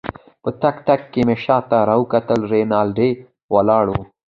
په 0.41 0.49
تګ 0.61 0.75
تګ 0.87 1.01
کې 1.11 1.21
مې 1.27 1.35
شاته 1.43 1.77
راوکتل، 1.89 2.39
رینالډي 2.51 3.09
ولاړ 3.53 3.85
وو. 3.91 4.01